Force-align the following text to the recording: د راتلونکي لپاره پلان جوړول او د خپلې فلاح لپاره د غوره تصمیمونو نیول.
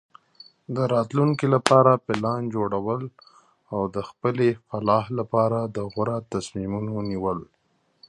د 0.75 0.77
راتلونکي 0.93 1.47
لپاره 1.55 2.01
پلان 2.05 2.41
جوړول 2.55 3.01
او 3.73 3.81
د 3.95 3.97
خپلې 4.09 4.49
فلاح 4.67 5.05
لپاره 5.19 5.59
د 5.75 5.77
غوره 5.91 6.17
تصمیمونو 6.33 6.95
نیول. 7.11 7.39